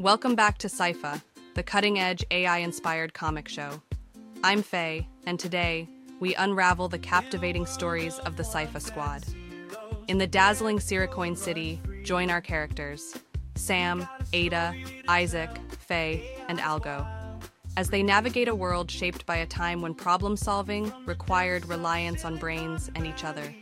Welcome 0.00 0.34
back 0.34 0.56
to 0.58 0.68
Saifa, 0.68 1.20
the 1.52 1.62
cutting 1.62 1.98
edge 1.98 2.24
AI 2.30 2.56
inspired 2.60 3.12
comic 3.12 3.48
show. 3.48 3.82
I'm 4.42 4.62
Faye, 4.62 5.06
and 5.26 5.38
today 5.38 5.86
we 6.20 6.34
unravel 6.36 6.88
the 6.88 6.98
captivating 6.98 7.66
stories 7.66 8.18
of 8.20 8.38
the 8.38 8.42
Saifa 8.42 8.80
squad. 8.80 9.24
In 10.08 10.16
the 10.16 10.26
dazzling 10.26 10.78
Sirikoin 10.78 11.36
city, 11.36 11.82
join 12.02 12.30
our 12.30 12.40
characters 12.40 13.14
Sam, 13.56 14.08
Ada, 14.32 14.74
Isaac, 15.06 15.50
Faye, 15.68 16.34
and 16.48 16.58
Algo 16.60 17.06
as 17.76 17.90
they 17.90 18.02
navigate 18.02 18.48
a 18.48 18.54
world 18.54 18.90
shaped 18.90 19.26
by 19.26 19.36
a 19.36 19.46
time 19.46 19.82
when 19.82 19.92
problem 19.92 20.34
solving 20.34 20.90
required 21.04 21.66
reliance 21.66 22.24
on 22.24 22.38
brains 22.38 22.90
and 22.94 23.06
each 23.06 23.22
other. 23.22 23.54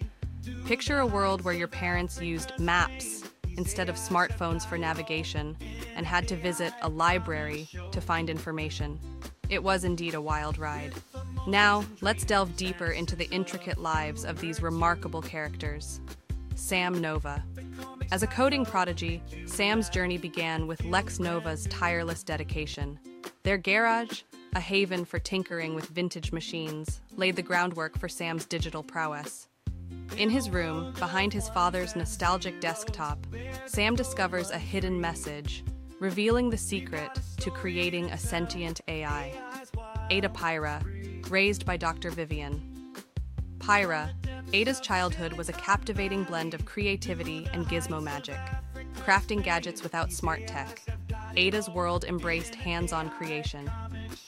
Picture 0.67 1.01
a 1.01 1.07
world 1.07 1.43
where 1.43 1.53
your 1.53 1.67
parents 1.67 2.23
used 2.23 2.53
maps 2.61 3.25
instead 3.59 3.91
of 3.91 3.97
smartphones 3.97 4.65
for 4.65 4.79
navigation 4.79 5.57
and 5.97 6.07
had 6.07 6.27
to 6.29 6.37
visit 6.37 6.73
a 6.81 6.89
library 6.89 7.69
to 7.91 8.01
find 8.01 8.31
information. 8.31 8.99
It 9.51 9.63
was 9.63 9.85
indeed 9.85 10.15
a 10.15 10.21
wild 10.21 10.57
ride. 10.59 10.95
Now, 11.47 11.85
let's 12.01 12.25
delve 12.25 12.57
deeper 12.57 12.93
into 12.93 13.17
the 13.17 13.29
intricate 13.31 13.79
lives 13.79 14.25
of 14.25 14.41
these 14.41 14.63
remarkable 14.63 15.23
characters. 15.23 16.01
Sam 16.55 17.01
Nova. 17.01 17.43
As 18.13 18.23
a 18.23 18.27
coding 18.27 18.65
prodigy, 18.65 19.23
Sam's 19.47 19.89
journey 19.89 20.19
began 20.19 20.67
with 20.67 20.85
Lex 20.85 21.19
Nova's 21.19 21.67
tireless 21.67 22.23
dedication. 22.23 22.99
Their 23.43 23.59
garage, 23.59 24.23
a 24.55 24.61
haven 24.61 25.05
for 25.05 25.19
tinkering 25.19 25.75
with 25.75 25.87
vintage 25.87 26.31
machines, 26.33 27.01
laid 27.17 27.37
the 27.37 27.43
groundwork 27.43 27.99
for 27.99 28.09
Sam's 28.09 28.47
digital 28.47 28.83
prowess. 28.83 29.48
In 30.17 30.31
his 30.31 30.51
room, 30.51 30.93
behind 30.99 31.33
his 31.33 31.49
father's 31.49 31.95
nostalgic 31.95 32.61
desktop, 32.61 33.25
Sam 33.67 33.95
discovers 33.95 34.51
a 34.51 34.59
hidden 34.59 35.01
message, 35.01 35.65
revealing 36.01 36.51
the 36.51 36.57
secret 36.57 37.11
to 37.39 37.51
creating 37.51 38.11
a 38.11 38.19
sentient 38.19 38.81
AI. 38.89 39.33
Ada 40.11 40.29
Pyra, 40.31 41.31
raised 41.31 41.65
by 41.65 41.77
Dr. 41.77 42.11
Vivian. 42.11 42.95
Pyra, 43.59 44.11
Ada's 44.53 44.81
childhood 44.81 45.35
was 45.35 45.49
a 45.49 45.53
captivating 45.53 46.25
blend 46.25 46.55
of 46.55 46.65
creativity 46.65 47.47
and 47.53 47.67
gizmo 47.67 48.03
magic, 48.03 48.39
crafting 48.95 49.43
gadgets 49.43 49.83
without 49.83 50.11
smart 50.11 50.47
tech. 50.47 50.81
Ada's 51.37 51.69
world 51.69 52.05
embraced 52.05 52.55
hands 52.55 52.93
on 52.93 53.11
creation. 53.11 53.71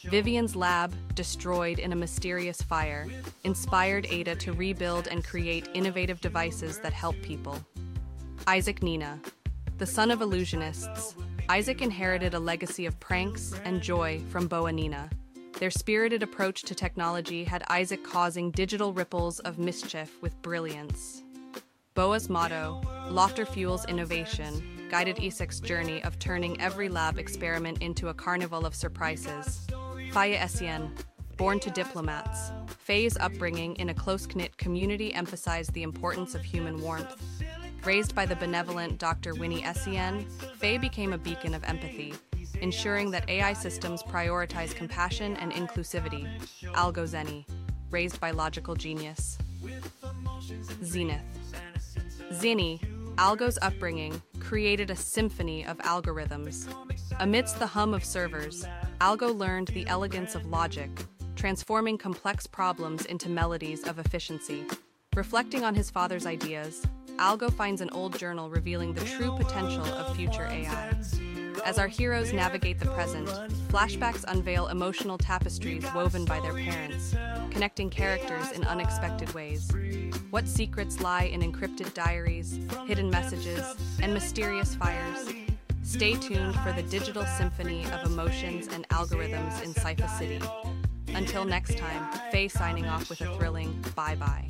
Vivian's 0.04 0.56
lab, 0.56 0.94
destroyed 1.14 1.78
in 1.78 1.92
a 1.92 1.96
mysterious 1.96 2.62
fire, 2.62 3.08
inspired 3.44 4.06
Ada 4.10 4.36
to 4.36 4.52
rebuild 4.52 5.06
and 5.08 5.24
create 5.24 5.68
innovative 5.74 6.20
devices 6.20 6.78
that 6.80 6.92
help 6.92 7.20
people. 7.22 7.58
Isaac 8.46 8.82
Nina. 8.82 9.20
The 9.78 9.86
son 9.86 10.10
of 10.10 10.20
illusionists, 10.20 11.14
Isaac 11.48 11.82
inherited 11.82 12.34
a 12.34 12.38
legacy 12.38 12.86
of 12.86 12.98
pranks 13.00 13.52
and 13.64 13.82
joy 13.82 14.20
from 14.30 14.46
Boa 14.46 14.72
Nina. 14.72 15.10
Their 15.58 15.70
spirited 15.70 16.22
approach 16.22 16.62
to 16.62 16.74
technology 16.74 17.44
had 17.44 17.64
Isaac 17.68 18.02
causing 18.04 18.50
digital 18.50 18.92
ripples 18.92 19.40
of 19.40 19.58
mischief 19.58 20.22
with 20.22 20.40
brilliance. 20.42 21.22
Boa's 21.94 22.30
motto, 22.30 22.80
Laughter 23.10 23.44
Fuels 23.44 23.84
Innovation, 23.86 24.88
guided 24.90 25.18
Isaac's 25.22 25.60
journey 25.60 26.02
of 26.04 26.18
turning 26.18 26.60
every 26.60 26.88
lab 26.88 27.18
experiment 27.18 27.82
into 27.82 28.08
a 28.08 28.14
carnival 28.14 28.64
of 28.64 28.74
surprises. 28.74 29.66
Faye 30.12 30.36
Essien, 30.36 30.90
born 31.36 31.60
to 31.60 31.70
diplomats, 31.70 32.50
Faye's 32.66 33.16
upbringing 33.18 33.76
in 33.76 33.90
a 33.90 33.94
close 33.94 34.26
knit 34.34 34.56
community 34.56 35.14
emphasized 35.14 35.72
the 35.72 35.84
importance 35.84 36.34
of 36.34 36.42
human 36.42 36.82
warmth. 36.82 37.14
Raised 37.84 38.16
by 38.16 38.26
the 38.26 38.34
benevolent 38.34 38.98
Dr. 38.98 39.34
Winnie 39.36 39.62
Essien, 39.62 40.28
Faye 40.58 40.78
became 40.78 41.12
a 41.12 41.18
beacon 41.18 41.54
of 41.54 41.62
empathy, 41.62 42.12
ensuring 42.60 43.12
that 43.12 43.30
AI 43.30 43.52
systems 43.52 44.02
prioritize 44.02 44.74
compassion 44.74 45.36
and 45.36 45.52
inclusivity. 45.52 46.28
Algo 46.72 47.04
Zeni, 47.06 47.46
raised 47.92 48.18
by 48.18 48.32
logical 48.32 48.74
genius. 48.74 49.38
Zenith. 50.82 51.22
Zinni, 52.32 52.80
Algo's 53.14 53.58
upbringing, 53.62 54.20
created 54.40 54.90
a 54.90 54.96
symphony 54.96 55.64
of 55.64 55.78
algorithms. 55.78 56.66
Amidst 57.20 57.60
the 57.60 57.66
hum 57.68 57.94
of 57.94 58.04
servers, 58.04 58.66
Algo 59.00 59.34
learned 59.34 59.68
the 59.68 59.86
elegance 59.86 60.34
of 60.34 60.44
logic, 60.44 60.90
transforming 61.34 61.96
complex 61.96 62.46
problems 62.46 63.06
into 63.06 63.30
melodies 63.30 63.82
of 63.88 63.98
efficiency. 63.98 64.66
Reflecting 65.16 65.64
on 65.64 65.74
his 65.74 65.90
father's 65.90 66.26
ideas, 66.26 66.86
Algo 67.16 67.50
finds 67.50 67.80
an 67.80 67.88
old 67.92 68.18
journal 68.18 68.50
revealing 68.50 68.92
the 68.92 69.04
true 69.06 69.34
potential 69.38 69.86
of 69.86 70.14
future 70.14 70.46
AI. 70.46 70.92
As 71.64 71.78
our 71.78 71.88
heroes 71.88 72.34
navigate 72.34 72.78
the 72.78 72.90
present, 72.90 73.26
flashbacks 73.68 74.24
unveil 74.28 74.66
emotional 74.66 75.16
tapestries 75.16 75.86
woven 75.94 76.26
by 76.26 76.38
their 76.40 76.52
parents, 76.52 77.14
connecting 77.50 77.88
characters 77.88 78.50
in 78.50 78.64
unexpected 78.64 79.32
ways. 79.32 79.70
What 80.28 80.46
secrets 80.46 81.00
lie 81.00 81.24
in 81.24 81.40
encrypted 81.40 81.94
diaries, 81.94 82.60
hidden 82.86 83.08
messages, 83.08 83.64
and 84.02 84.12
mysterious 84.12 84.74
fires? 84.74 85.26
Stay 85.90 86.14
tuned 86.14 86.54
for 86.60 86.72
the 86.72 86.84
digital 86.84 87.26
symphony 87.26 87.84
of 87.86 88.06
emotions 88.06 88.68
and 88.68 88.88
algorithms 88.90 89.60
in 89.64 89.74
Saifa 89.74 90.08
City. 90.16 90.40
Until 91.08 91.44
next 91.44 91.76
time, 91.76 92.08
Faye 92.30 92.46
signing 92.46 92.86
off 92.86 93.10
with 93.10 93.20
a 93.22 93.36
thrilling 93.36 93.74
bye 93.96 94.14
bye. 94.14 94.48